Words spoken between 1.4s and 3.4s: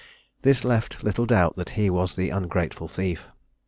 that he was the ungrateful thief.